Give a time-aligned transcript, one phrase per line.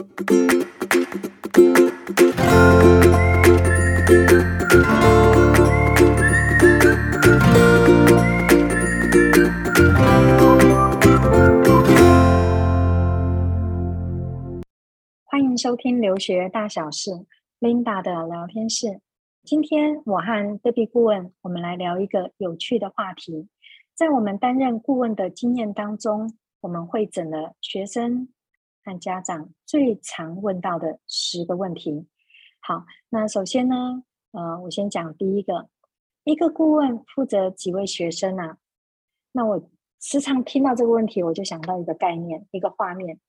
[0.00, 0.08] 欢
[15.42, 17.10] 迎收听留学大小事
[17.60, 19.00] ，Linda 的聊天室。
[19.42, 23.48] 今天我和 Debbie 顾问，我们来聊一个有趣的话题。
[23.94, 26.32] 在我们担任顾问的经验当中，
[26.62, 28.28] 我们会诊了学生
[28.84, 32.06] 和家长最常问到的十个问题。
[32.60, 35.68] 好，那首先呢，呃，我先讲第一个，
[36.24, 38.58] 一个顾问负责几位学生啊？
[39.32, 39.70] 那我
[40.00, 43.20] 时常听到这个问题，我就想到一个概念，一个画面。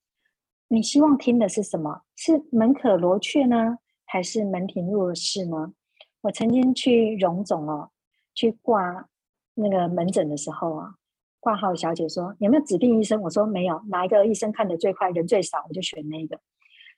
[0.67, 2.01] 你希望听的是什么？
[2.15, 5.73] 是门可罗雀呢，还是门庭若市呢？
[6.21, 7.91] 我曾经去荣总哦，
[8.33, 9.09] 去挂
[9.53, 10.95] 那个门诊的时候啊，
[11.41, 13.21] 挂号小姐说有没有指定医生？
[13.21, 16.39] 我说没有，哪一个医生看得最快，人最少，我就选那个。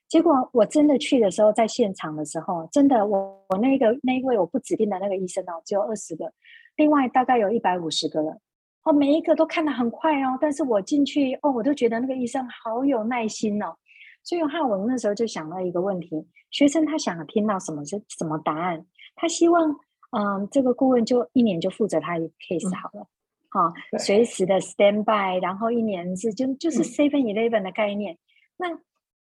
[0.06, 6.30] 结果我真的去的时候，在现场的时候，真的我我那个那一位我不指定的那个医生哦，只有二十个，
[6.76, 8.38] 另外大概有一百五十个了。
[8.84, 13.74] 哦，每一个都看得很快哦，但是我进去哦，我都觉得那个医生好有耐心哦，
[14.22, 18.84] 所以哈，我那时候就想到一个问题：学生他想听到什么是什么答案？
[19.16, 19.74] 他希望，
[20.10, 23.06] 嗯，这个顾问就一年就负责他一个 case 好了，
[23.54, 28.12] 哈、嗯，随时的 stand by，然后一年是就就是 seven eleven 的概念。
[28.12, 28.18] 嗯、
[28.58, 28.78] 那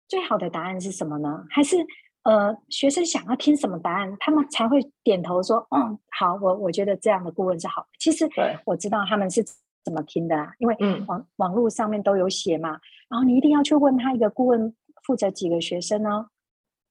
[0.08, 1.44] 最好的答案是什么呢？
[1.48, 1.76] 还是？
[2.24, 8.30] 呃，学生想要听什么答案，他们才会点头说：“嗯，好，我我觉得这样的顾问是好的。”其实
[8.64, 9.42] 我知道他们是
[9.84, 10.76] 怎么听的啊，因为
[11.08, 12.78] 网网络上面都有写嘛。
[13.08, 14.72] 然后你一定要去问他一个顾问
[15.04, 16.28] 负责几个学生呢？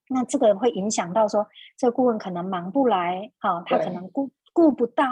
[0.10, 4.30] 那这个会影响到说，这个顾问可能忙不来，好，他可能顾。
[4.54, 5.04] 顾不到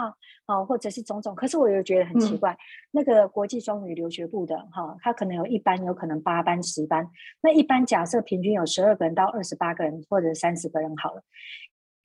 [0.46, 2.52] 哦，或者是种种，可是我又觉得很奇怪。
[2.52, 2.58] 嗯、
[2.90, 7.08] 那个国际双语留学部的哈，他可能有一班，有可能八班、十班。
[7.40, 11.22] 那一般假设平均有十二个人到二十八个人，或者三十个人好了。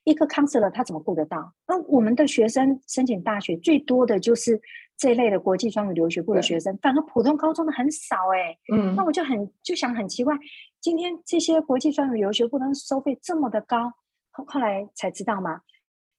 [0.03, 1.51] 一个 counselor 他怎么顾得到？
[1.67, 4.61] 那我们的学生申请大学最多的就是
[4.95, 8.59] 这一类的国际双语留学部的学生，反而普通高中的很少哎、欸。
[8.71, 10.37] 嗯，那我就很就想很奇怪，
[10.79, 13.91] 今天这些国际双语留学部能收费这么的高，
[14.29, 15.61] 后后来才知道嘛。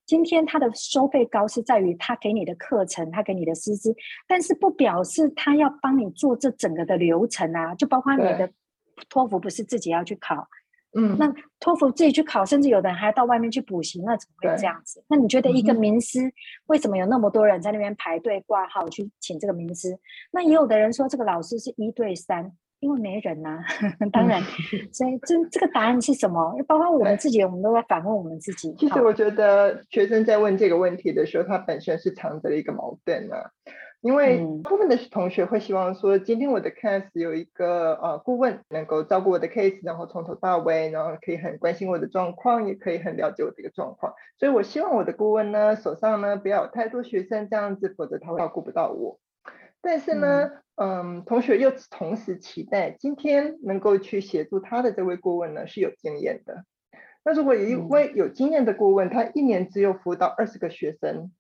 [0.06, 3.94] 今天他的收费高是在于他给你的课程，他给你的师资，
[4.28, 8.48] 但是不表示他要帮你做这整个的流程啊，就包括你的
[9.08, 10.46] 托福不是自己要去考，
[10.96, 15.04] 嗯，那托福自己去考，甚至有的人还要到外面去补习，那怎么会这样子？
[15.08, 16.32] 那你觉得一个名师
[16.66, 19.98] 为什么有那么多人在那边排队挂号去请这个名师？
[20.30, 22.52] 那也有的人说这个老师是一对三。
[22.80, 23.58] 因为没人呐、
[23.98, 24.40] 啊，当然，
[24.92, 26.54] 所以这这个答案是什么？
[26.66, 28.74] 包括我们自己，我们都在反问我们自己。
[28.78, 33.50] 其实我觉得学生在问这个问题的时候，他本身是藏着一个矛盾啊。
[34.02, 44.12] 因为部分的同学会希望说，今天我的 case 有一个呃顾问能够照顾我的 case，然后从头到尾，然后可以很关心我的状况，也可以很了解我的一个状况。
[44.38, 49.18] 所以我希望我的顾问呢，手上呢不要有太多学生这样子，否则他会照顾不到我。
[49.88, 56.64] 但是呢，嗯，同学又同时期待今天能够去协助他的这位顾问呢是有经验的。
[57.24, 61.30] 那如果有一位有经验的顾问，他一年只有辅导二十个学生，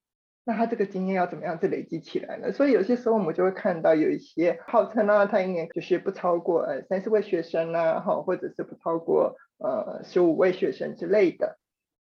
[0.44, 2.52] 那他这个经验要怎么样子累积起来呢？
[2.52, 11.58] 所以有些时候我们就会看到有一些号称啊，他一年就是不超过呃三十位学生啊，哈，或者是不超过呃十五位学生之类的。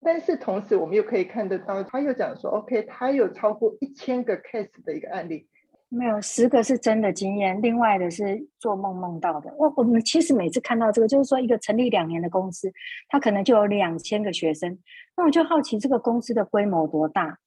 [0.01, 5.47] 但是同时我们又可以看得到，他又讲说，OK，他有超过一千个 case 的一个案例。
[5.95, 9.53] 没有十个是真的经验，另外的是做梦梦到的。
[9.59, 12.71] 我我们其实每次看到这个，就是说一个成立两年的公司，
[13.09, 14.79] 他可能就有两千个学生。
[15.15, 17.37] 那我就好奇这个公司的规模多大？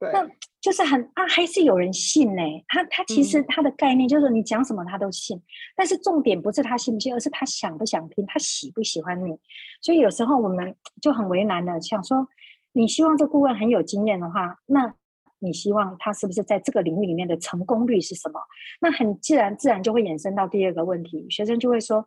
[0.00, 0.28] 对，那
[0.60, 2.42] 就是很啊，还是有人信呢？
[2.66, 5.42] 他他其实他的概念就是说你讲什么他都信，嗯，
[5.76, 9.38] 但是重点不是他信不信，而是他想不想听，他喜不喜欢你。
[9.80, 12.26] 所以有时候我们就很为难的想说，
[12.72, 14.92] 你希望这顾问很有经验的话，那。
[15.42, 18.40] 你希望他是不是在这个领域里面的成功率是什么？
[18.80, 22.04] 那很自然，自然就会衍生到第二个问题，学生就会说：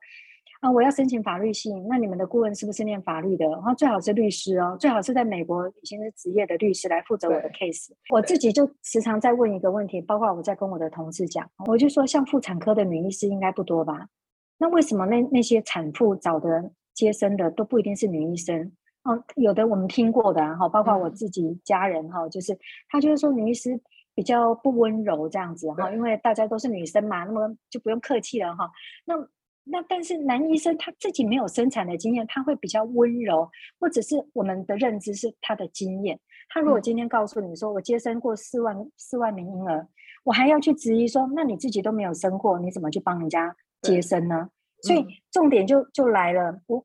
[0.61, 3.45] 啊，我要申请法律系，那你们的顾问是不是念法律的？
[3.45, 7.89] 然后最好是律师哦，最好是在美国已经是职业的律师来负责我的 case。
[8.09, 14.07] 我自己就时常在问一个问题，包括我在跟我的同事讲，我就说，像妇产科的女医师应该不多吧？
[14.57, 18.71] 那为什么那那些产妇找的接生的都不一定是女医生？
[19.05, 22.57] 哦，有的我们听过的哈，包括我自己家人哈，就是
[22.89, 23.79] 他就是说女医师
[24.15, 28.69] 比较不温柔这样子哈，因为大家都是女生嘛，那么就不用客气了哈。
[29.05, 29.15] 那
[29.63, 33.47] 那但是男医生他自己没有生产的经验，他会比较温柔，
[33.79, 36.19] 或者是我们的认知是他的经验。
[36.49, 39.87] 他如果今天告诉你说，我接生过四万四万名婴儿，
[40.23, 44.49] 我还要去质疑说，那你自己都没有生过，你怎么去帮人家接生呢？
[44.81, 46.83] 所以重点就就来了，我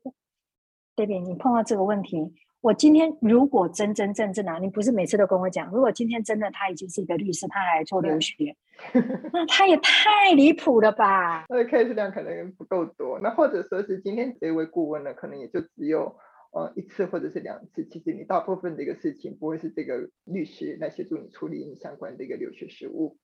[1.01, 2.31] ，Debbie，你碰到这个问题，
[2.61, 8.55] 我今天如果真真正正啊，你不是每次都跟我讲，如果今天真的他已经是一个律师，他还来做留学，
[9.33, 11.47] 那他也太离谱了吧？
[11.49, 16.15] 那 case 量可能不够多，那或者说是今天这位顾问呢，可能也就只有
[16.53, 23.17] 呃一次或者是两次，其实你大部分的一个事情不会是这个律师来协助你处理你相关的一个留学事务。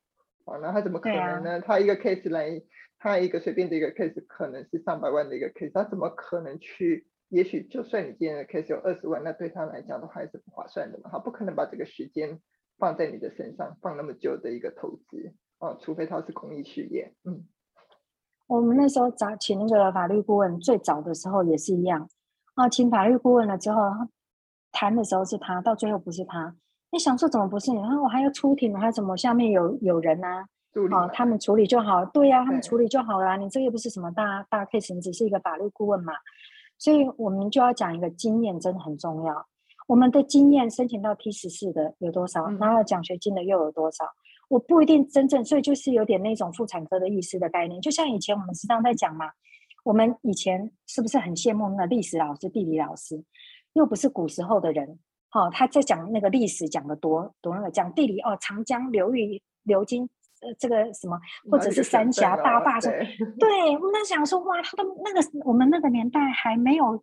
[0.46, 1.58] 啊，那他怎么可能呢？
[1.58, 2.62] 啊、他一个 case 来，
[2.98, 7.04] 他一个随便的一个 case 可能是上百万的一个 case，他怎么可能去？
[7.28, 11.10] 也许就算你今天的 case 有二十万，那对他来讲的话还是不划算的嘛。
[11.10, 12.40] 他不可能把这个时间
[12.78, 17.12] 放在你的身上，放那么久的一个投资哦，除非他是公益事业。
[17.24, 17.46] 嗯，
[18.46, 22.08] 我们那时候找请那个法律顾问，最早的时候也是一样
[22.54, 23.80] 啊，请法律顾问了之后，
[24.70, 26.54] 谈的时候是他，到最后不是他。
[26.92, 27.78] 你想说怎么不是你？
[27.78, 30.48] 然后我还要出庭，还怎么下面有有人呐、啊？
[30.92, 32.04] 哦，他们处理就好。
[32.04, 33.36] 对呀、啊，他们处理就好了、啊。
[33.36, 36.12] 你这个不是什么大大 case，你只是一个法律顾问嘛。
[36.78, 39.46] 所以我们就要讲一个经验，真的很重要。
[39.86, 42.48] 我们的经验申请到 T 十四的有多少？
[42.50, 44.04] 拿了奖学金的又有多少？
[44.48, 47.80] 我不一定真正，所以就是有点那种妇产科的意思的概念。
[47.80, 49.26] 就像以前我们时常在讲嘛，
[49.84, 53.24] 我们以前是不是很羡慕那个历史老师、地理老师？
[53.72, 54.98] 又不是古时候的人。
[55.32, 60.08] 哦，他在讲那个历史，讲的多多那个讲地理哦，长江流域流经
[60.46, 61.18] 呃这个什么，
[61.50, 62.92] 或者是三峡大坝说，
[63.38, 67.02] 对，我们在想说哇，他的那个我们那个年代还没有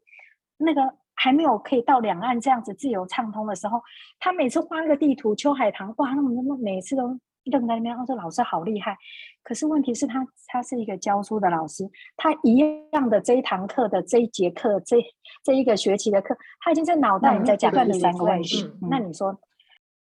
[0.58, 0.82] 那个
[1.16, 3.82] 还没有可以到两岸这样子自由畅通的时候，
[4.20, 7.20] 他每次画那个地图，秋海棠哇，那么那么每次都。
[7.48, 8.98] 愣在那边，他说老师好厉害。
[9.44, 11.84] 可是问题是他，他是一个教书的老师，
[12.16, 12.56] 他一
[12.94, 14.96] 样的这一堂课的这一节课，这
[15.44, 18.64] 这一个学期的课，他已经在脑袋里在讲第三个问题。
[18.82, 19.38] 嗯、那你说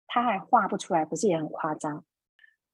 [0.09, 2.05] 他还画不出来，不是也很夸张？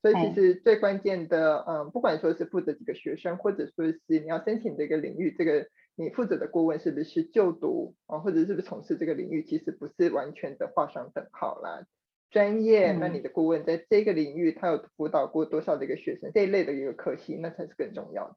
[0.00, 5.66] 所以其实最关键的，嗯，不管说是负责几个学生，或者说是你要申请这个领域，这个
[5.96, 11.84] 你负责的顾问是不是就读啊，或者是不是从事这个领域，其实不是完全的画上等号啦。
[12.30, 16.30] 专业，那你的顾问在这个领域，他有辅导过多少的一个学生？
[16.32, 18.36] 这一类的一个科系，那才是更重要的。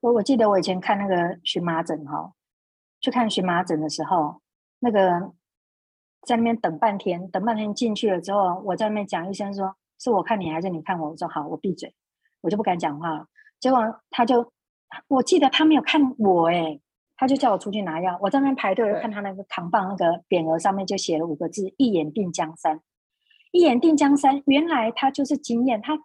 [0.00, 2.32] 我我记得我以前看那个荨麻疹哈，
[3.00, 4.42] 去看荨麻疹的时候，
[4.80, 5.32] 那个
[6.26, 11.10] 在那边等半天，等半天进去了之后，我在那边讲医生说，是我看你还是你看我？
[11.10, 11.94] 我说好，我闭嘴，
[12.40, 13.26] 我就不敢讲话了。
[13.60, 13.78] 结果
[14.10, 14.52] 他就，
[15.08, 16.80] 我记得他没有看我哎、欸。
[17.14, 22.80] 他就叫我出去拿药，我在那边排队，看他那个扛棒那个匾额上面就写了五个字：“一眼定江山。”
[23.52, 25.80] 一眼定江山，原来他就是经验。
[25.80, 25.96] 他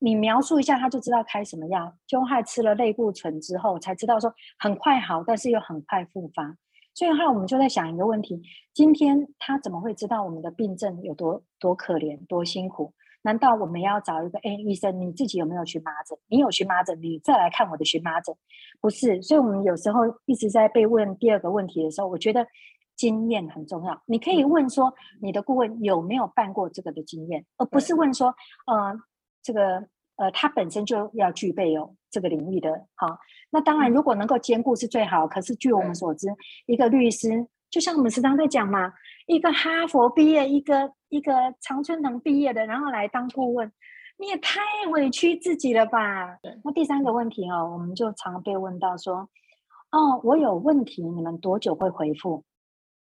[0.00, 1.94] 你描述一下，他就知道开什么药。
[2.06, 6.54] 就害吃了类固醇之后，才知道说很快好，但是又很快复发。
[6.92, 8.42] 所以后来我们就在想一个问题：
[8.74, 12.92] 今天他怎么会知道我们的病症有多多可怜、多辛苦？
[13.26, 16.16] 难道我们要找一个哎，医生，你自己有没有荨麻疹？
[16.28, 18.32] 你有荨麻疹，你再来看我的荨麻疹，
[18.80, 19.20] 不是？
[19.20, 22.46] 所以，我们有时候一直在被问第二个问题的时候，我觉得
[22.94, 24.00] 经验很重要。
[24.06, 28.28] 你可以问说，你的顾问有没有办过这个的经验，而不是问说，
[28.68, 28.96] 呃，
[29.42, 29.84] 这个
[30.14, 32.86] 呃，他本身就要具备有这个领域的。
[32.94, 33.18] 好，
[33.50, 35.26] 那当然，如果能够兼顾是最好。
[35.26, 36.28] 可是，据我们所知，
[36.66, 38.92] 一个律师，就像我们时常在讲嘛。
[39.26, 43.70] 一个哈佛毕业，一个一个常春藤毕业的，然后来当顾问，
[44.18, 44.60] 你也太
[44.92, 46.38] 委屈自己了吧？
[46.64, 49.28] 那第三个问题哦，我们就常被问到说，
[49.90, 52.44] 哦，我有问题，你们多久会回复？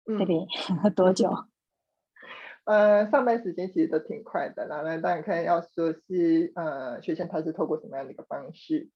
[0.06, 0.46] 对不对？
[0.96, 1.32] 多久？
[2.66, 8.90] 呃，上班时间其实都挺快的，然后当然看要说是呃，学生他是透过什么样的一个方式。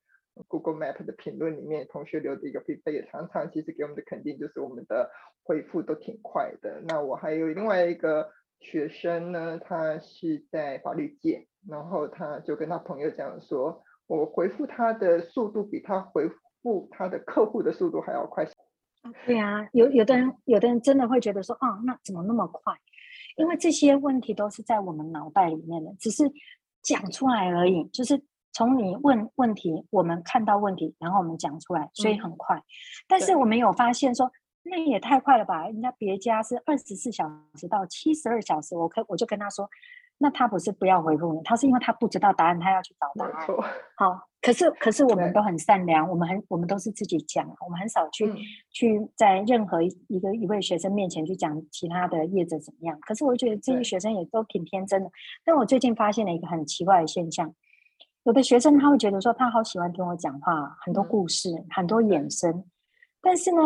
[0.48, 5.10] Google Map 的评论里面，同学留的一个 feedback 也常常其实给我们的肯定就是我们的
[5.44, 6.82] 回复都挺快的。
[6.88, 8.30] 那我还有另外一个
[8.60, 16.30] 学生呢，他是在法律界，然后他就跟他朋友讲说，我回复他的速度比他回
[16.62, 18.46] 复他的客户的速度还要快。
[19.26, 22.74] 对啊，有有的人有的人真的会觉得说，啊，那怎么那么快？
[23.38, 26.24] 因为这些问题都是在我们脑袋里面的，只是
[26.82, 28.22] 讲出来而已，就是。
[28.58, 32.58] 从你问问题，我们看到问题，然后我们讲出来，所以很快。
[32.58, 32.64] 嗯、
[33.08, 34.32] 但是我们有发现说，
[34.64, 35.68] 那也太快了吧？
[35.68, 39.70] 人家别家是二十四小时到七十二小时，我可我就跟他说，
[40.18, 43.48] 那他不是不要回复你，他是因为他不知道答案，他要去找答案。
[43.96, 48.38] 好，可是可是我们都很善良，我们很我们都是自己讲，我们很少去、嗯、
[48.72, 52.98] 去在任何一个一位学生面前去讲其他的业者怎么样。
[53.02, 55.12] 可是我觉得这些学生也都挺天真的。
[55.46, 57.54] 但我最近发现了一个很奇怪的现象。
[58.28, 62.66] 有的学生他会觉得说，他好喜欢听我讲话，很多故事，嗯、很多衍生。
[63.22, 63.62] 但是呢，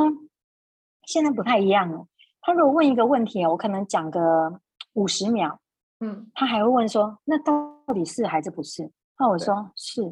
[1.07, 2.05] 现在不太一样了。
[2.41, 4.61] 他如果问一个问题，我可能讲个
[4.93, 5.57] 五十秒，
[5.99, 8.91] 嗯，他还会问说，那到底是还是不是？
[9.17, 10.03] 那我说是，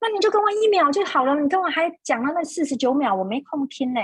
[0.00, 4.00] 那你就跟我一秒就好了，你跟我还讲了那四十九秒，我没空听呢。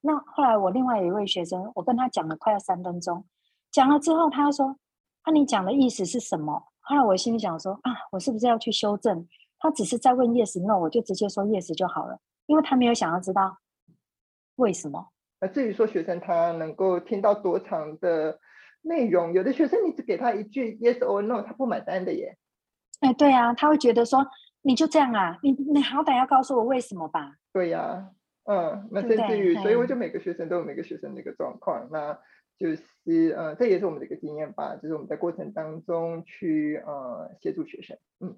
[0.00, 3.26] 那后来我另外有一位学生，我跟他讲了快要三分钟，
[3.72, 4.76] 讲了之后，他说
[5.26, 9.28] ：“那、啊、你讲的意思是什么？”后来我心里想说：“啊，我是不是要去修正？
[9.58, 13.58] 他只是在问 yes no，我就直接说 yes 就好了，因为他没有想要知道
[14.56, 18.38] 为什么。”那至于说学生他能够听到多长的
[18.80, 22.38] 内容，有的学生你只给他一句 yes or no，他不买单的耶。
[23.00, 24.26] 哎，对啊，他会觉得说
[24.62, 27.34] 你就这样啊，你你好歹要告诉我为什么吧？
[27.52, 28.08] 对呀、啊。
[28.50, 32.18] 嗯，那甚至于，所以我就每个学生都有每个学生的一个状况，那
[32.58, 37.96] 就是呃，这也是我们的一个经验吧，就是我们在过程当中去呃协助学生。
[38.20, 38.36] 嗯，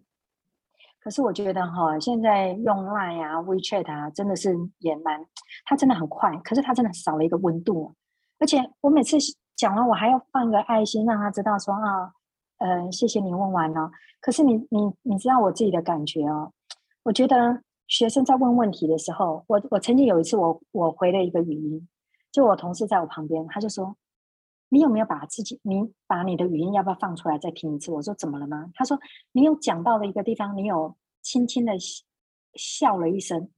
[1.00, 5.24] 可是我觉得哈，现在用 Line 啊、WeChat 啊，真的是也蛮，
[5.64, 7.94] 它真的很快，可是它真的少了一个温度，
[8.38, 9.16] 而且我每次
[9.56, 12.12] 讲完，我还要放个爱心，让他知道说啊，
[12.58, 13.90] 呃，谢谢你问完了。
[14.20, 16.52] 可是你你你知道我自己的感觉哦，
[17.04, 17.62] 我觉得。
[17.90, 21.88] 学生在问问题的时候，我我曾经有一次我我回了一个语音，
[22.30, 23.96] 就我同事在我旁边，他就说
[24.70, 28.98] ：“你有没有把自己，你把你的语音要不要放出来再听一次？”我说：“怎么了吗？”他说
[29.32, 31.72] ：“你有讲到的一个地方，你有轻轻的
[32.54, 33.50] 笑了一声。”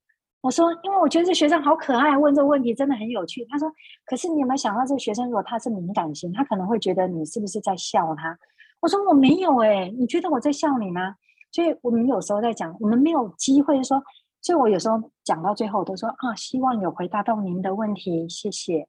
[0.42, 3.70] 我说：“因为我觉得这学生好可爱，问这个问题真的很有趣。”他说
[4.04, 8.36] ：“可是你有没有想到，这个学生如果他是敏感型，他可能会觉得你是不是在笑他？”
[8.80, 11.14] 我说：“我没有哎，你觉得我在笑你吗？”
[11.52, 14.02] 所以我们有时候在讲，我们没有机会说。
[14.40, 18.88] 所以我有时候讲到最后都说啊，希望有回答到您的问题，谢谢。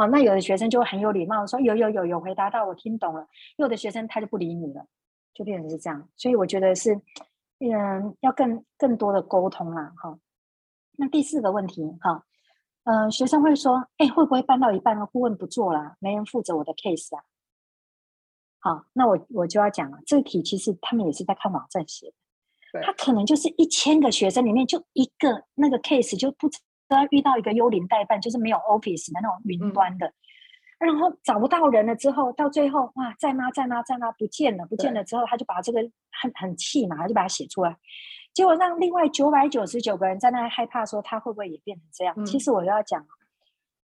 [0.00, 3.26] 哦，那有的学生就会很有礼貌说有有有有回答到，我听懂了。
[3.56, 4.86] 有的学生他就不理你了，
[5.34, 6.08] 就变成是这样。
[6.16, 6.94] 所以我觉得是，
[7.58, 10.18] 嗯，要更更多的沟通啦，哈。
[10.96, 12.24] 那第四个问题，哈，
[12.84, 17.22] 嗯，学生会说，哎，会不会办到一半了，顾问不做了，没人负责我的 case 啊？
[18.60, 22.14] 好，那我我就要讲了，这个题其实他们也是在看网站写的。
[22.82, 26.48] 他可能就是一千个学生里面就一个那个 case 就不
[26.90, 30.08] 知道遇到一个幽灵代办，就是没有 office 的那种云端的，
[30.80, 35.80] 嗯、然后找不到人了之后，到最后哇，在吗在吗在吗不见了不见了之后，他就把这个
[36.10, 37.76] 很很气嘛，他就把它写出来，
[38.34, 42.12] 结果让另外九百九十九个人在那害怕说他会不会也变成这样？
[42.18, 43.06] 嗯、其实我要讲，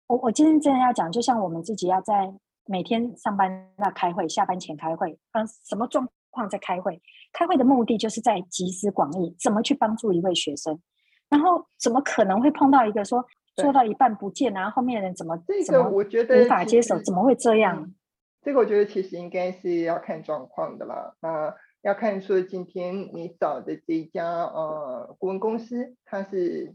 [0.06, 2.32] 我我今天真的要讲，就像我们自己要在
[2.64, 6.98] 每天上班那开会，下班前开会，嗯，什么状况在开会？
[7.34, 10.80] 开会的目的就是在集思广益，怎么去帮助一位学生，
[11.28, 17.82] 然后怎么可能会碰到一个说做到一半不见，然后后面的人怎么这个我觉得无法接受，怎么会这样？
[17.82, 17.94] 嗯，
[18.42, 26.74] 这个我觉得其实应该是要看状况的啦，啊，要看说今天你找的这一家呃顾问公司，它是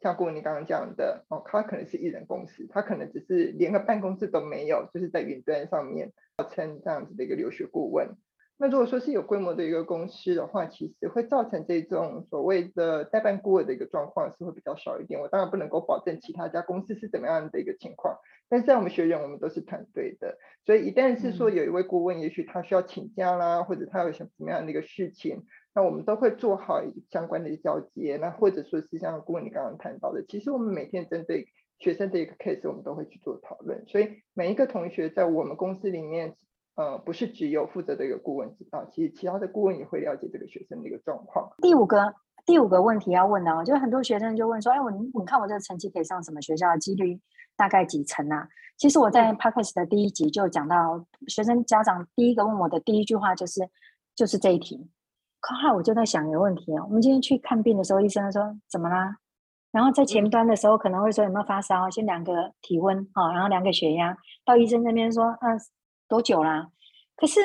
[0.00, 8.16] 像顾问你刚刚讲的哦，它可能是一人公司，它可能只是连个办公室都没有，就是在云端上面号称这样子的一个留学顾问。
[8.60, 15.20] 那如果说是有规模的一个公司的话，其实会造成这种所谓的代办顾问的一个状况是会比较少一点。
[15.20, 20.36] 我当然不能够保证其他家公司是怎么样的一个情况，但是在我们学院，我们都是团队的，
[20.66, 28.16] 所以一旦是说有一位顾问，也许他需要请假啦，或者他有什么样的一个事情，那我们都会做好相关的交接。
[28.20, 31.46] 那或者说是像顾问你刚刚谈到的，其实我们每天针对
[31.78, 33.86] 学生的一个 case，我们都会去做讨论。
[33.86, 36.34] 所以每一个同学在我们公司里面。
[36.78, 41.50] 呃，不是只有负责的一个顾问知道，其实其他的顾问也会了解这个学生的一个状况。
[41.60, 42.14] 第五个，
[42.46, 47.18] 第五个问题要问的哦，就是很多学生就问说，哎，我你你看我这个成绩可以上什么学校，几率
[47.56, 48.46] 大概几成啊？
[48.76, 53.68] 其实我在 Podcast 的第一集就讲到，学生家长第一个问我的第一句话就是
[54.14, 54.88] 就是这一题。
[55.40, 59.16] 后来我就在想一个问题哦，我们今天去看病的时候，医生说怎么啦？
[59.72, 65.58] 然后在前端的时候可能会说有没有发烧，先量个体温啊，然后量个血压，到医生那边说，嗯。
[66.08, 66.70] 多久啦？
[67.16, 67.40] 可是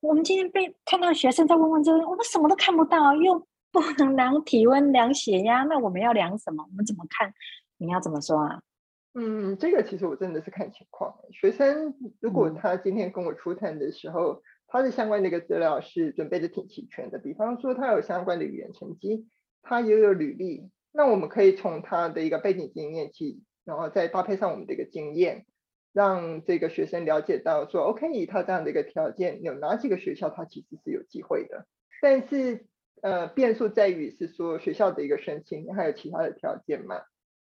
[0.00, 6.64] 我们今天被看到学生在问问这个，我们什么都看不到，又不能量体温、量血压，那我们要量什么？
[6.70, 7.32] 我们怎么看？
[7.78, 8.60] 你要怎么说啊？
[9.14, 11.14] 嗯，这个其实我真的是看情况。
[11.32, 19.26] 学生如果他今天跟我出探的时候，嗯、他的相关的一个资料是准备的挺齐全的，比方说他有相关的语言成绩，
[19.62, 25.46] 他也有履历，那我们可以从他的一个背景经验去，然后再搭配上我们的一个经验。
[25.96, 31.66] 让这个学生了解到说，OK，以他这样的一个条件，有哪几个学校他其实是有机会的。
[32.02, 32.66] 但是，
[33.00, 37.00] 呃，变数在于是说学校的一个申请，你还有其他的条件嘛，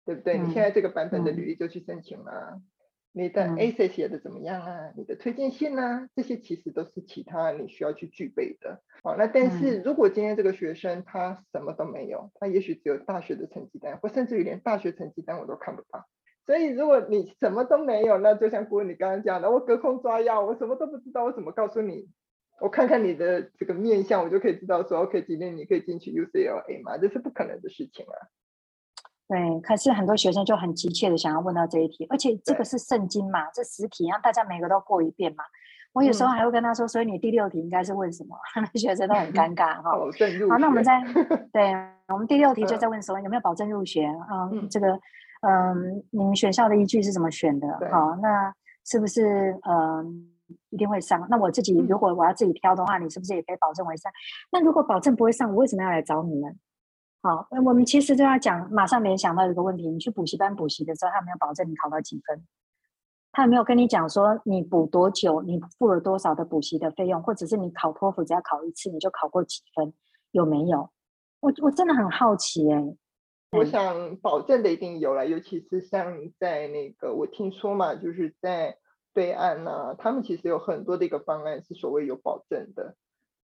[0.05, 0.37] 对不对？
[0.37, 2.63] 嗯、你现在这个版本的履历就去申请了，嗯、
[3.11, 4.93] 你的 essay 写的怎么样啊？
[4.95, 8.81] 你的推荐信啊，这些其实都是其他你需要去具备的。
[9.03, 16.07] 好，那但是如果今天这个学生他什么都没有，他也许只有大学的成绩单，或甚至于连大学成绩单我都看不到。
[16.47, 22.07] 所以，如果你什么都没有，那就像顾问你刚刚讲的，我隔空抓药，我什么都不知道，我怎么告诉你
[22.61, 26.97] 我看看你的这个面相，我就可以知道说，OK，今天你可以进去 UCLA 吗？
[26.97, 28.15] 这是不可能的事情啊。
[29.27, 35.43] 对，可是很多学生就很急切的想要问到这一题，而且这个是圣经嘛，这十题让大家每个都过一遍嘛。
[35.91, 38.37] 我有时候还会跟他说，嗯、所以你第六题应该是问什么？
[38.75, 39.91] 学生都很尴尬哈。
[39.91, 40.51] 保证入学。
[40.51, 41.03] 好，那我们再
[41.51, 41.73] 对，
[42.07, 44.47] 我们第六题就在问说有没有保证入学啊？
[44.53, 44.97] 嗯，这个
[45.41, 47.67] 嗯，你们学校的依据是怎么选的？
[47.91, 48.53] 好，那
[48.85, 50.31] 是不是嗯？
[50.69, 51.27] 一定会上。
[51.29, 54.09] 那我自己如果我要自己挑的话，你是不是也可以保证会上？
[54.49, 56.57] 那如果保证不会上，我为什么要来找你们？
[57.21, 62.45] 好，我们其实就要讲，马上联想到一个问题：你去补习班补习的时候，他有没有保证你考到几分？
[63.33, 69.93] 他有没有跟你讲说你补多久，你付了多少的补习的费用，或者是你考托福只要考一次你就考过几分？
[70.31, 70.89] 有没有？
[71.41, 72.97] 我我真的很好奇哎、欸。
[73.51, 78.77] 我想保证的一定有了，尤其是像在那个我听说嘛，就是在。
[79.13, 82.95] 对岸呢、啊，他们其实有很多的一个方案是所谓有保证的。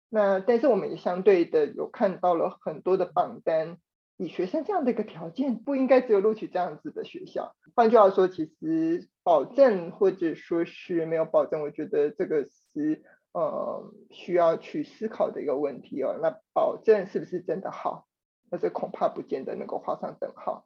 [0.09, 3.76] 那但是我们也相对的有看到了很多的榜单，
[4.17, 7.57] 以学生这样的一个条件，不应该只有录取这样子的学校。
[7.75, 16.17] 换句话说，其实保证或者说是没有保证，我觉得这个是呃需要去思考的一个问题哦。
[16.23, 18.07] 那保证是不是真的好？
[18.50, 20.65] 那这恐怕不见得能够画上等号。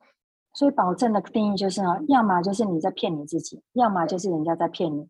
[0.52, 5.08] 所以保证的定义就是呢，要么就是你在骗你自己，要么就是人家在骗你。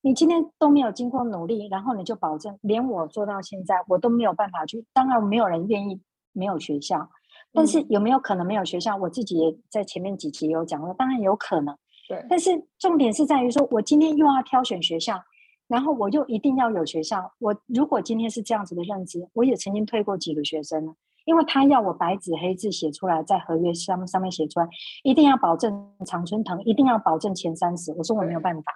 [0.00, 4.86] 你今天都没有经过努力，然后你就保证，连我做到现在，我都没有办法去。
[4.92, 6.00] 当然，没有人愿意
[6.32, 7.10] 没有学校，
[7.52, 8.96] 但是有没有可能没有学校？
[8.96, 11.76] 我自己也在前面几集有讲过，当然有可能。
[12.08, 12.24] 对。
[12.30, 15.20] 但是重点是在于说，我今天又要挑选学校，
[15.66, 17.32] 然后我又一定要有学校。
[17.40, 20.96] 我如果今天是这样子的认知，我也曾经推过几个学生。
[21.28, 24.68] 因为他要我白纸黑字写出来，在合约上上面写出来，
[25.02, 27.92] 一定要保证常春藤，一定要保证前三十。
[27.92, 28.72] 我说我没有办法，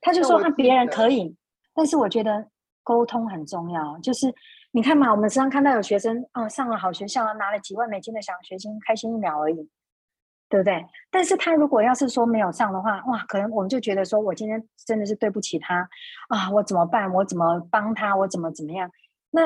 [0.00, 1.36] 他就说那别人可以，
[1.72, 2.48] 但是我觉得
[2.82, 3.96] 沟通很重要。
[3.98, 4.34] 就是
[4.72, 9.70] 你看嘛，我们时常看到有学生，哦，上了好学校，拿了几万美金的奖学金，开心一秒而已，
[10.48, 10.84] 对不对？
[11.08, 15.88] 但是他如果要是说没有上的话，哇，可能我们就觉得说我今天真的是对不起他
[16.30, 17.12] 啊，我怎么办？
[17.14, 18.16] 我怎么帮他？
[18.16, 18.90] 我怎么怎么样？
[19.30, 19.42] 那。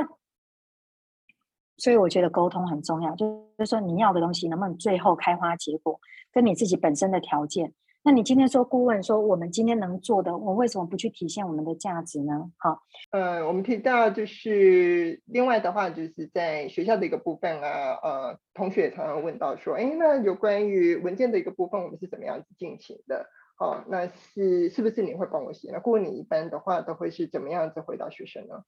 [1.78, 3.26] 所以我觉得沟通很重要，就
[3.58, 6.00] 是说你要的东西能不能最后开花结果，
[6.32, 7.72] 跟你自己本身的条件。
[8.02, 12.52] 那你今天说顾问说我们今天能做的，我为什么不去体现我们的价值呢？
[12.56, 23.26] 好，呃，我们提到就是另外的话，就是在学校的一个部分啊，呃，同学也常常问到说，哎，那有关于文件的一个部分，我们是怎么样子进行的？
[23.58, 25.70] 好，那是是不是你会帮我写？
[25.72, 28.62] 那顾问你一般的话都会是怎么样子回答学生呢？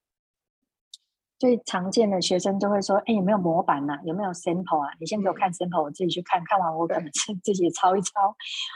[1.39, 4.01] 最常见的学生就会说：“哎，有没有模板呐、啊？
[4.05, 4.91] 有没有 sample 啊？
[4.99, 8.13] 你先给我看 sample，我自己去看看完，我可能是自己抄一抄。”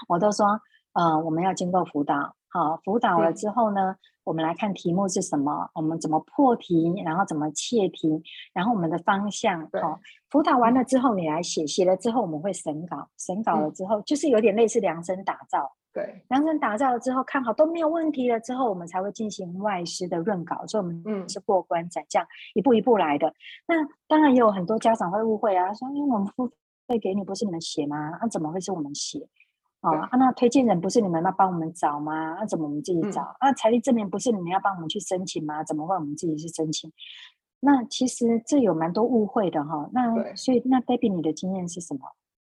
[0.09, 0.47] 我都说
[0.95, 2.15] ：“呃，我们要经过辅导，
[2.49, 8.23] 好，辅导了之后呢，我们来看题目是什么，我们怎么破题，然后怎么切题，
[8.55, 9.61] 然后我们的方向。
[9.81, 9.99] 好，
[10.31, 23.35] 辅导完了之后，你来写，写了之后我们会审稿，审稿了之后就是有点类似量身打造。”对，量身打造了之后，看好都没有问题了之后，我们才会进行外师的润稿，所以我们是过关斩将，一步一步来的。
[23.67, 23.75] 那
[24.09, 26.49] 当然也有很多家长会误会啊，说因为我们付
[26.87, 28.09] 费给你，不是你们写吗？
[28.13, 29.19] 那、啊、怎么会是我们写？
[29.83, 32.37] 哦，啊，那推荐人不是你们要帮我们找吗？
[32.37, 33.21] 那、啊、怎么我们自己找？
[33.41, 35.63] 嗯、啊，财力证明不是你们要帮我们去申请吗？
[35.63, 36.91] 怎么会我们自己去申请？
[37.61, 39.91] 那其实这有蛮多误会的哈。
[39.93, 42.01] 那所以那 Debbie 你的经验是什么？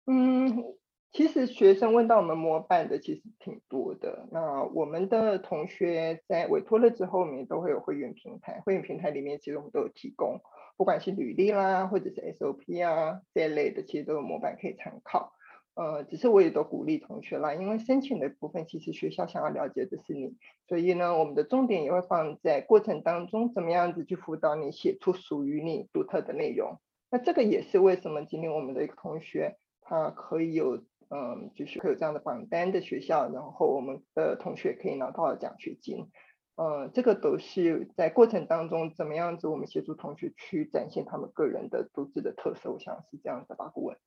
[0.05, 0.63] 嗯。
[1.13, 4.27] 其实学生问到我们模板的其实挺多的。
[4.31, 8.63] 那我们的同学在委托了之后，我们也都会有会员平台。
[8.65, 10.41] 会员平台里面其实我们都有提供，
[10.75, 15.33] 不管是履历啦，或者是 SOP 啊这一类的，其实都有模板可以参考。
[15.75, 20.35] 呃，只是我也都鼓励同学啦，因为申请的部分其实学校想要了解的是你，
[20.67, 26.79] 所以呢，我们的重点也会放在过程当中怎么样子去辅导你写出属于你独特的内容。
[27.11, 30.81] 那这个也是为什么今天我们的一个同学他可以有。
[31.13, 36.09] 嗯，就是会有这样的榜单的学校，然后我们的同学可以拿到奖学金。
[36.55, 43.97] 嗯，这个都是在过程当中怎么样子，我们协助同学去展现他们个人的独自的特色，我想是这样子吧，顾问。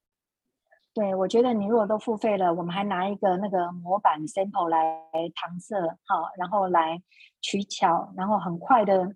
[0.94, 7.02] 对，我觉得你如果都付费了，我们还拿一个那个模板 sample 来搪塞，好，然后来
[7.40, 9.14] 取巧，然后很快的。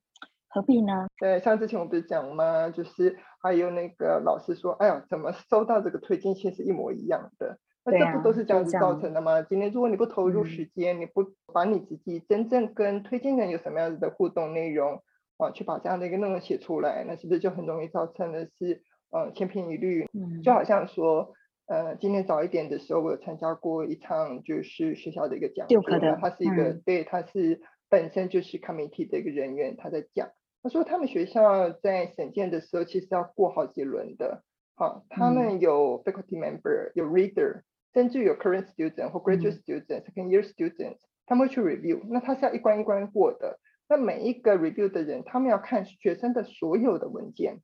[0.53, 1.07] 何必呢？
[1.16, 2.68] 对，像之前我不是讲吗？
[2.70, 7.57] 就是还有那个老师说，哎呀，怎么收到这个推荐信是一模一样的？
[7.85, 9.40] 那这不都是这样子造成的吗？
[9.43, 15.03] 今天如果你不投入时间，嗯、你不把你自己真正跟推荐人有什么样子的互动内容
[15.38, 20.07] 啊，去把这样的一个内容写出来，那是不是就很容易造成的是，呃，千篇一律？
[20.12, 21.33] 嗯，就好像说，
[21.66, 25.83] 呃，今天早一点的时候，我有参加过一场就是学校的一个讲座，
[26.21, 30.29] 他是一个、嗯、对，他是本身就是 committee 的一个人员，他在讲。
[30.62, 34.43] 他说他们学校在审件的时候，其实要过好几轮的。
[34.75, 42.00] 好，他们有 faculty member，有 reader，甚至有 current student 或 graduate student，second year student，他们会去 review。
[42.09, 43.59] 那他是要一关一关过的。
[43.88, 47.59] 那每一个 review 的人，他们要看学生的所有的文件。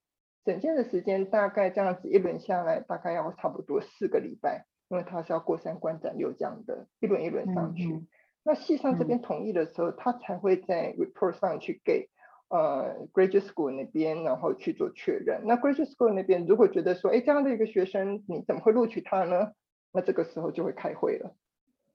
[0.44, 8.04] 整件的时间大概这样子一轮下来，大概要差不多四个礼拜，因为他是要过三关斩六将的，一轮一轮上去。
[8.44, 12.08] 那系上这边同意的时候，嗯、他才会在 report 上去给
[12.48, 15.42] 呃 graduate school 那边，然后去做确认。
[15.44, 19.50] 那 graduate school 那边如果觉得说，哎，这样的一个学生，你怎么会录取他呢？
[19.96, 21.34] 那这个时候就会开会了。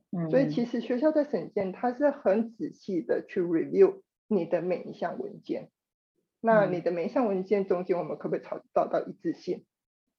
[0.09, 5.69] 嗯，所以其实学校在审件，它是很仔细的去 review 你的每一项文件。
[6.41, 9.63] 那你的每一项文件中间，我们可不可以找找到一致性？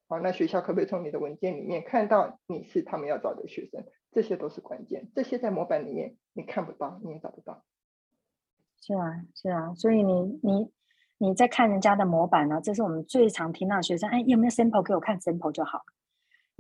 [0.07, 3.85] 好，那学校可不可以从你的文件里面看到你是他们要找的学生？
[4.12, 7.64] 这些都是关键，这些在模板里面你看不到，你也找不到。
[8.81, 10.71] 是啊，是啊，所以你你
[11.18, 15.85] 你在看人家的模板呢，这是我们最常听到的学生，哎，有没有 sample 给我看 sample 就好。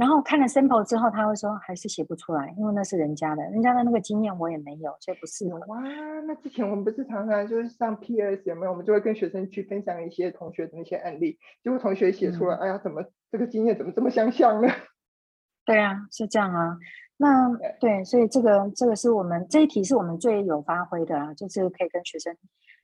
[0.02, 5.46] 然后看了 sample 之后，他会说还是写不出来，因为那是人家的，人家的那个经验我也没有，所以不是。
[5.68, 5.78] 哇，
[6.26, 8.72] 那之前我们不是常常就是上 PS 有没有？
[8.72, 14.66] 我们就会跟学生去分享一些同学的那些案例，结果同学写出来，嗯、哎呀，怎么这个经验怎么这么相像呢？
[15.64, 16.76] 对啊，是这样啊。
[17.16, 22.36] 那对，所以这个这个是我们这一题是我们最有发挥的啊，就是可以跟学生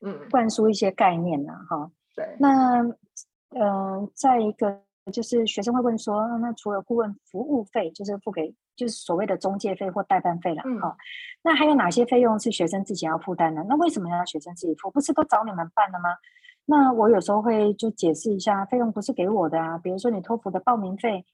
[0.05, 1.91] 嗯灌输一些概念呐，哈。
[2.15, 2.25] 对。
[2.39, 2.95] 那嗯、
[3.59, 4.79] 呃，再一个
[5.09, 10.95] 就是学生会问说，那除了顾问服务费，就是付给就是所谓的中介费或代办费了，哈、嗯。
[11.41, 13.63] 那还有哪些费用是学生自己要负担的？
[13.63, 14.91] 那为什么要学生自己付？
[14.91, 16.09] 不是都找你们办了吗？
[16.65, 21.25] 那我有时候会就解释一下，费用不是给我的啊，比如说你托福的报名费。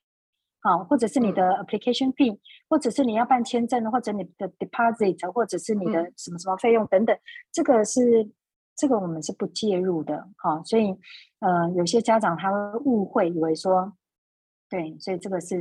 [0.61, 7.19] 好，或者是你的 application fee，、嗯、或者是你要办签证，或者你的 deposit，或者是你的什么什么费用等等，嗯、
[7.51, 8.27] 这个是
[8.75, 10.95] 这个我们是不介入的，哦，所以
[11.39, 13.93] 呃，有些家长他会误会，以为说，
[14.69, 15.55] 对，所以这个是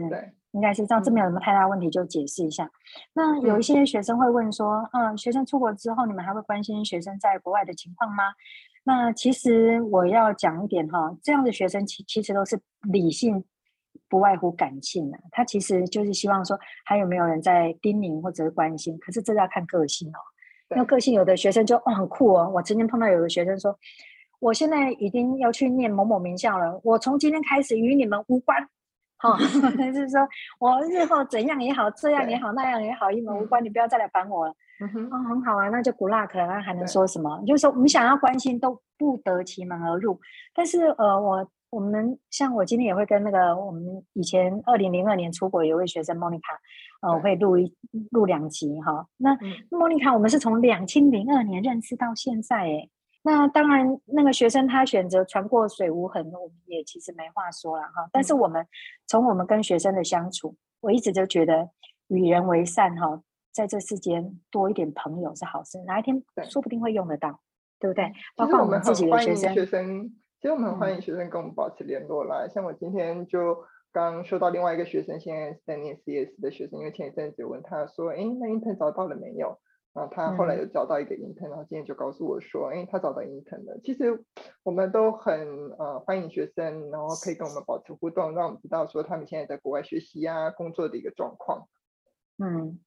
[0.53, 2.71] 应该是这样，这没有什么太大问题，就解释一下。
[3.13, 8.25] 那有一些学生会问说，嗯、呃，学生出国之后，你们还会关心学生在国外的情况吗？
[8.85, 13.45] 那其实我要讲一点哈，这样的学生其其实都是理性。
[14.09, 20.19] 不外乎感性啊，他其实就是希望说还有没有人在叮咛或者是关心，可是这要看个性哦。
[20.69, 23.77] 那个性有的学生就哦很酷哦，我曾经碰到有个学生说，
[24.41, 28.61] 我现在已经要去念某某名校了，我从今天开始与你们无关，
[29.19, 29.39] 哈、 哦，
[29.77, 30.27] 就是说
[30.59, 34.55] 我日后怎样也好，这样也好，那样也好，与你们无关，你不要再来烦我了。
[34.81, 37.43] 嗯哼，哦，很好啊，那就 good luck，那还能说什么？
[37.47, 40.19] 就是说我们想要关心都不得其门而入，
[40.55, 41.49] 但是呃我。
[41.75, 43.83] 我们像我今天也会跟那个我们
[44.13, 46.41] 以前二零零二年出国有位学生 Monica，
[47.03, 47.75] 呃，我会录一
[48.13, 49.09] 录两集哈。
[49.17, 49.35] 那
[49.71, 52.89] Monica 我们是从两千零二年认识到现在诶。
[53.23, 58.09] 那当然那个学生他选择船过水无痕，我们也其实没话说了哈。
[58.13, 58.65] 但是我们
[59.09, 61.69] 从我们跟学生的相处，我一直就觉得
[62.07, 67.41] 与人为善哈，在这世间多一点朋友是好事，哪一天说不定会用得到，
[67.81, 68.13] 对，对不对？
[68.37, 69.53] 包括我们自己的学生。
[70.45, 72.47] 其实我们很欢迎学生跟我们保持联络啦。
[72.49, 79.59] 像我今天就刚收到另外一个学生，现在是在念 CS 的学生，因为前一阵子问他说：“哎，那 intern 找到了没有？”
[79.95, 84.23] 然后他后来又找到一个 intern，然后今天就告诉我说：“哎，他找到 intern 了。”其实
[84.65, 91.69] 我们都很呃欢迎学生，然后可以跟我们保持互动，让我们知道说他们现在在国外学习啊、工作的一个状况。
[92.37, 92.79] 嗯。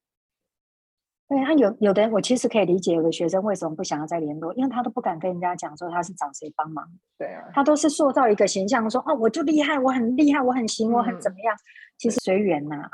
[1.29, 6.87] 对，他有有的，我其实可以理解有的学生为什么不想要再联络，因为他都不敢跟人家讲说他是找谁帮忙。
[7.17, 11.53] 对啊，他都是塑造一个形象说，说哦，我就厉害，我很厉害，我很行，我很怎么样。
[11.53, 11.59] 嗯、
[11.97, 12.89] 其实随缘呐。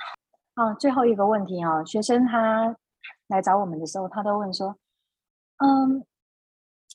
[0.56, 2.76] 啊，最后一个问题啊，学生他
[3.28, 4.76] 来找我们的时候，他都问说，
[5.58, 6.04] 嗯，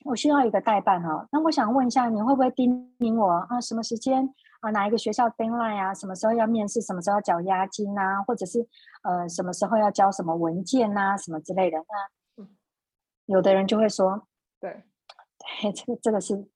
[0.05, 4.33] 我需要一个代办哦，那我想问一下，你会不会叮咛我啊，什么时间？
[4.61, 5.93] 啊，哪一个学校 deadline 啊？
[5.93, 6.81] 什么时候要面试？
[6.81, 8.23] 什么时候要缴押金啊？
[8.23, 8.67] 或者是
[9.03, 11.17] 呃，什么时候要交什么文件啊？
[11.17, 11.79] 什么之类的？
[11.79, 12.45] 那
[13.27, 14.27] 有的人就会说，
[14.61, 14.83] 对，
[15.61, 16.49] 对，这个这个是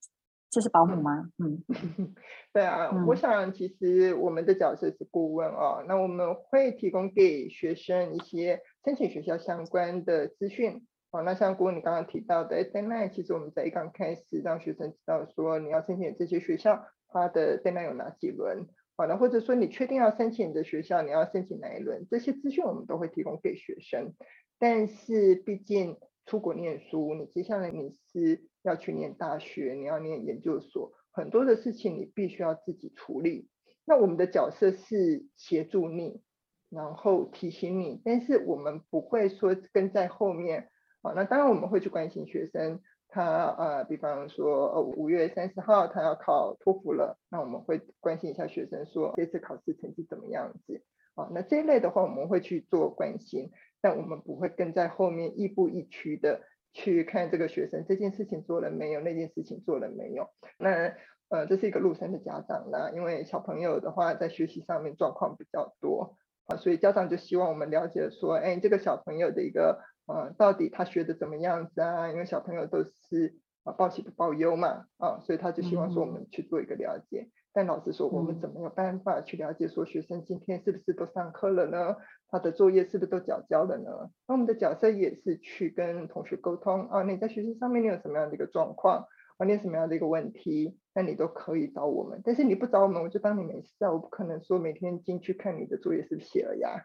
[0.48, 1.28] 这是保姆吗？
[1.38, 1.62] 嗯，
[2.52, 10.86] 对啊，嗯、我想其实我们的角色是顾问哦，那我们会提供给学生一些申请学校相关的资讯。
[11.12, 16.86] 哦，那像郭你刚刚提到的 deadline，其实我们在一刚开始让学生知道说你要申请这些学校。
[17.08, 18.66] 他的 deadline 有哪几轮？
[18.96, 22.06] 好的，或者说你确定要申请你的学校，你要申请哪一轮？
[22.10, 24.14] 这些资讯我们都会提供给学生。
[24.58, 33.50] 但是毕竟出国念书，你接下来你是要去念大学，你要念研究所，很多的事情你必须要自己处理。
[33.84, 36.22] 那我们的角色是协助你，
[36.70, 40.70] 然后提醒你，但是我们不会说跟在后面。
[41.02, 42.80] 好，那当然我们会去关心学生。
[43.14, 50.82] 他呃，比方说呃五月三十号他要考托福了，那我们会关心一下学生说这次考试成绩怎么样子
[51.14, 51.28] 啊？
[51.30, 53.50] 那这一类的话我们会去做关心，
[53.82, 56.40] 但我们不会跟在后面亦步亦趋的
[56.72, 60.30] 去看这个学生这件事情做了没有，那件事情做了没有。
[60.58, 60.94] 那
[61.28, 69.82] 呃这是一个陆生的家长呢，因为小朋友的话在学习上面状况比较多啊，所以家长就希望我们了解说，哎，这个小朋友的一个。
[70.06, 72.08] 啊，到底他学的怎么样子啊？
[72.10, 77.22] 因为小朋友都是啊报喜不报忧嘛，啊，所以他就希望说我们去做一个了解。
[77.22, 81.96] 嗯、但老实说，我们怎么有办法去了解说学生今天是不是都上课了呢？
[82.28, 84.10] 他的作业是不是都缴交了呢？
[84.26, 89.46] 那我们的角色也是去跟同学沟通啊，你在学习上面你有什么样的一个状况啊？
[89.46, 90.78] 你有什么样的一个问题？
[90.94, 92.20] 那你都可以找我们。
[92.24, 93.92] 但是你不找我们，我就当你没事啊。
[93.92, 96.84] 我不可能说每天进去看你的作业是不是写了呀。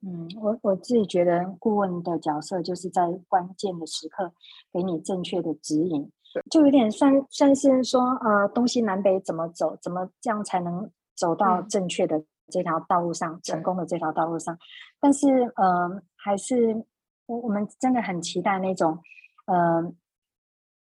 [0.00, 4.32] 嗯，我我自己觉得顾问的角色就是在关键的时刻
[4.72, 6.08] 给你正确的指引，
[6.50, 14.56] 就有点算算是说，呃，东西南北怎么走，怎么这样才能走到正确的这条道路上，嗯、成功的这条道路上。
[15.00, 16.86] 但是，呃，还是
[17.26, 18.96] 我我们真的很期待那种，
[19.46, 19.92] 呃，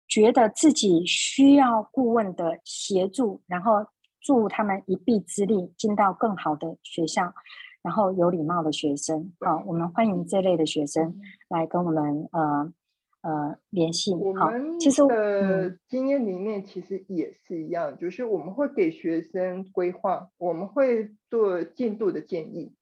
[0.09, 3.85] 觉得自己需要顾问的协助，然后
[4.23, 7.31] 助他们一臂之力进到更好的学校。
[7.85, 12.73] 然后有礼貌的学生，好，我们欢迎这类的学生来跟我们呃
[13.21, 14.15] 呃联系。
[14.39, 22.75] 好其实的经验里面其实也是一样，就是我们会给学生规划，我们会做进度的建议。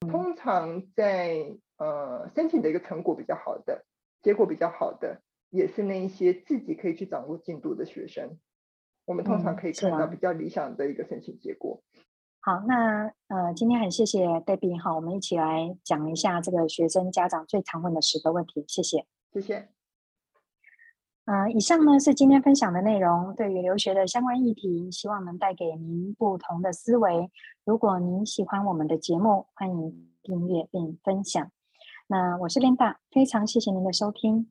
[0.00, 3.86] 通常在呃申请的一个成果比较好的，
[4.20, 8.36] 结果比较好的，也是那一些自己可以去掌握进度的学生。
[9.06, 11.82] 我们通常可以看到比较理想的一个申请结果。
[12.42, 19.04] 好，那呃，今天很谢谢 Debbie 哈，我们一起来讲一下这个学生家长最常问的十个问题，谢谢。
[19.32, 19.68] 谢谢。
[21.26, 27.30] 嗯，以上呢是今天分享的内容，对于留学的相关议题，希望能带给您不同的思维。
[27.66, 31.50] 如果您喜欢我们的节目，欢迎订阅并分享。
[32.06, 34.50] 那我是 Linda，非常谢谢您的收听。